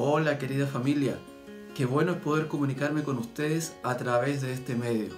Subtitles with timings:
[0.00, 1.18] Hola querida familia,
[1.74, 5.12] qué bueno es poder comunicarme con ustedes a través de este medio.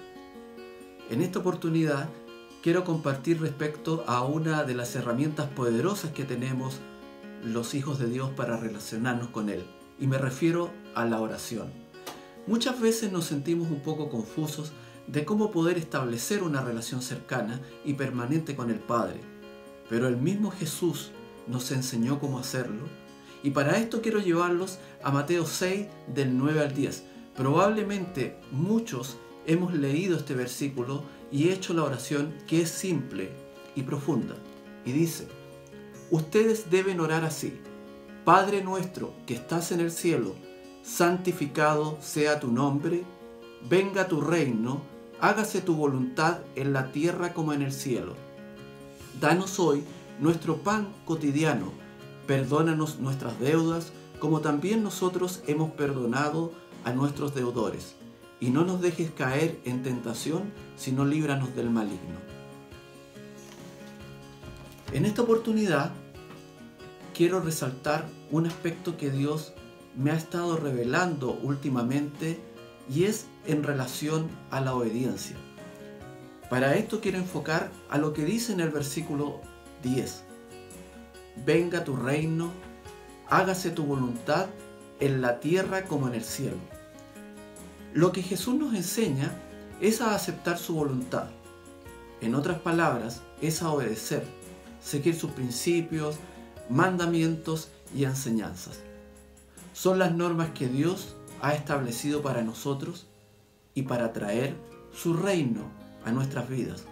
[1.10, 2.08] En esta oportunidad
[2.62, 6.78] quiero compartir respecto a una de las herramientas poderosas que tenemos
[7.44, 9.66] los hijos de Dios para relacionarnos con Él,
[9.98, 11.70] y me refiero a la oración.
[12.46, 14.72] Muchas veces nos sentimos un poco confusos
[15.06, 19.20] de cómo poder establecer una relación cercana y permanente con el Padre,
[19.90, 21.10] pero el mismo Jesús
[21.48, 22.86] nos enseñó cómo hacerlo
[23.42, 27.04] y para esto quiero llevarlos a Mateo 6 del 9 al 10.
[27.36, 29.16] Probablemente muchos
[29.46, 33.30] hemos leído este versículo y hecho la oración que es simple
[33.74, 34.34] y profunda.
[34.84, 35.26] Y dice,
[36.10, 37.58] ustedes deben orar así.
[38.24, 40.34] Padre nuestro que estás en el cielo,
[40.82, 43.04] santificado sea tu nombre,
[43.68, 44.82] venga tu reino,
[45.20, 48.14] hágase tu voluntad en la tierra como en el cielo.
[49.18, 49.82] Danos hoy
[50.18, 51.72] nuestro pan cotidiano
[52.26, 56.52] Perdónanos nuestras deudas, como también nosotros hemos perdonado
[56.84, 57.94] a nuestros deudores.
[58.38, 62.18] Y no nos dejes caer en tentación, sino líbranos del maligno.
[64.92, 65.92] En esta oportunidad
[67.14, 69.52] quiero resaltar un aspecto que Dios
[69.96, 72.40] me ha estado revelando últimamente
[72.88, 75.36] y es en relación a la obediencia.
[76.48, 79.40] Para esto quiero enfocar a lo que dice en el versículo
[79.82, 80.29] 10
[81.44, 82.52] venga tu reino,
[83.28, 84.46] hágase tu voluntad
[85.00, 86.58] en la tierra como en el cielo.
[87.94, 89.30] Lo que Jesús nos enseña
[89.80, 91.28] es a aceptar su voluntad.
[92.20, 94.24] En otras palabras, es a obedecer,
[94.82, 96.16] seguir sus principios,
[96.68, 98.80] mandamientos y enseñanzas.
[99.72, 103.06] Son las normas que Dios ha establecido para nosotros
[103.74, 104.54] y para traer
[104.92, 105.62] su reino
[106.04, 106.84] a nuestras vidas.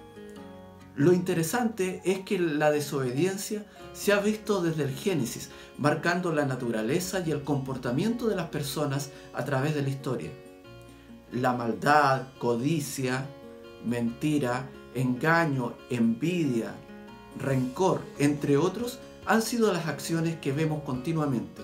[0.99, 7.23] Lo interesante es que la desobediencia se ha visto desde el Génesis, marcando la naturaleza
[7.25, 10.31] y el comportamiento de las personas a través de la historia.
[11.31, 13.27] La maldad, codicia,
[13.87, 16.75] mentira, engaño, envidia,
[17.39, 21.63] rencor, entre otros, han sido las acciones que vemos continuamente.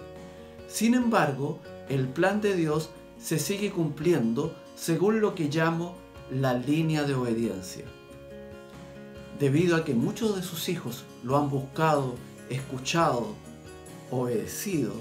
[0.68, 5.96] Sin embargo, el plan de Dios se sigue cumpliendo según lo que llamo
[6.30, 7.84] la línea de obediencia
[9.38, 12.14] debido a que muchos de sus hijos lo han buscado,
[12.48, 13.34] escuchado,
[14.10, 14.92] obedecido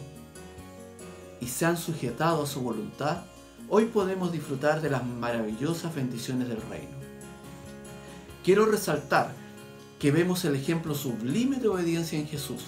[1.40, 3.24] y se han sujetado a su voluntad,
[3.70, 6.98] hoy podemos disfrutar de las maravillosas bendiciones del reino.
[8.44, 9.34] Quiero resaltar
[10.00, 12.66] que vemos el ejemplo sublime de obediencia en Jesús,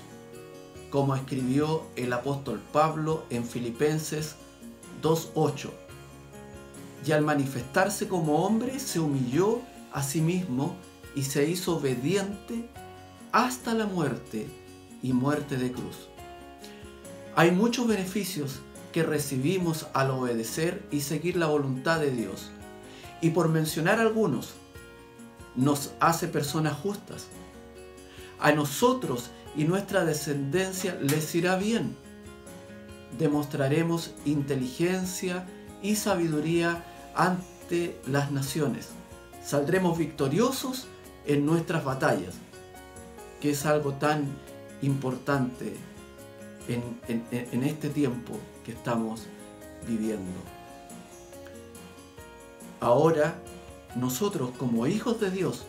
[0.90, 4.36] como escribió el apóstol Pablo en Filipenses
[5.02, 5.70] 2.8.
[7.06, 9.62] Y al manifestarse como hombre se humilló
[9.92, 10.76] a sí mismo
[11.16, 12.70] y se hizo obediente
[13.32, 14.48] hasta la muerte
[15.02, 16.10] y muerte de cruz.
[17.36, 18.60] Hay muchos beneficios
[18.92, 22.52] que recibimos al obedecer y seguir la voluntad de Dios.
[23.22, 24.54] Y por mencionar algunos,
[25.56, 27.28] nos hace personas justas.
[28.40, 31.96] A nosotros y nuestra descendencia les irá bien.
[33.18, 35.46] Demostraremos inteligencia
[35.82, 36.84] y sabiduría
[37.16, 38.90] ante las naciones.
[39.44, 40.88] Saldremos victoriosos
[41.26, 42.36] en nuestras batallas,
[43.42, 44.26] que es algo tan
[44.82, 45.76] importante
[46.68, 49.24] en, este tiempo que estamos
[49.88, 50.40] viviendo.
[52.80, 53.36] Ahora,
[53.96, 55.66] nosotros como hijos de Dios,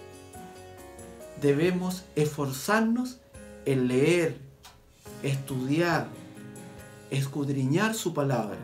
[1.40, 3.18] debemos esforzarnos
[3.64, 4.38] en leer,
[5.22, 6.08] estudiar,
[7.10, 8.58] escudriñar su palabra,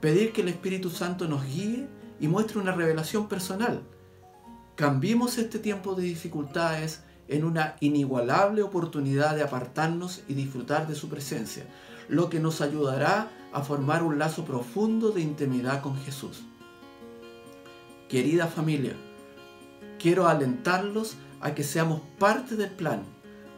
[0.00, 1.86] pedir que el Espíritu Santo nos guíe
[2.20, 3.82] y muestre una revelación personal
[4.80, 11.10] Cambiemos este tiempo de dificultades en una inigualable oportunidad de apartarnos y disfrutar de su
[11.10, 11.66] presencia,
[12.08, 16.44] lo que nos ayudará a formar un lazo profundo de intimidad con Jesús.
[18.08, 18.94] Querida familia,
[19.98, 23.02] quiero alentarlos a que seamos parte del plan,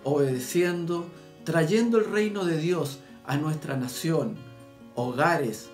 [0.03, 1.07] obedeciendo,
[1.45, 4.35] trayendo el reino de Dios a nuestra nación,
[4.97, 5.71] hogares,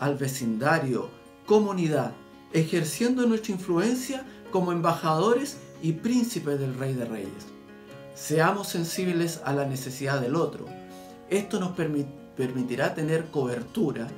[0.00, 1.10] al vecindario,
[1.44, 2.14] comunidad,
[2.54, 7.46] ejerciendo nuestra influencia como embajadores y príncipes del Rey de Reyes.
[8.14, 10.66] Seamos sensibles a la necesidad del otro.
[11.30, 11.72] Esto nos
[12.36, 14.08] permitirá tener cobertura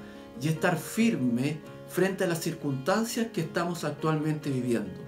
[0.41, 5.01] y estar firme frente a las circunstancias que estamos actualmente viviendo.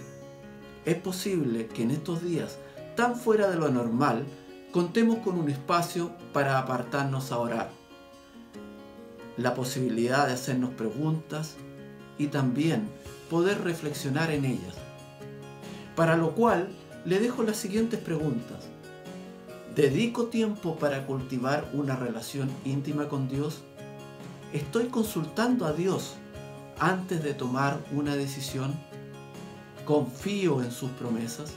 [0.84, 2.58] Es posible que en estos días
[2.96, 4.26] tan fuera de lo normal
[4.72, 7.70] contemos con un espacio para apartarnos a orar.
[9.36, 11.54] La posibilidad de hacernos preguntas
[12.18, 12.88] y también
[13.30, 14.81] poder reflexionar en ellas.
[15.96, 16.68] Para lo cual
[17.04, 18.64] le dejo las siguientes preguntas.
[19.74, 23.62] ¿Dedico tiempo para cultivar una relación íntima con Dios?
[24.52, 26.14] ¿Estoy consultando a Dios
[26.78, 28.74] antes de tomar una decisión?
[29.86, 31.52] ¿Confío en sus promesas?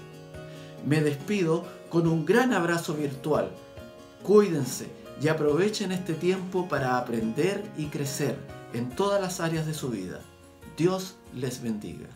[0.86, 3.52] Me despido con un gran abrazo virtual.
[4.24, 4.88] Cuídense
[5.22, 8.38] y aprovechen este tiempo para aprender y crecer
[8.74, 10.20] en todas las áreas de su vida.
[10.78, 12.08] Dios les bendiga.